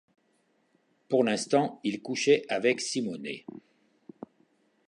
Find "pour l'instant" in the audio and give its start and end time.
1.09-1.79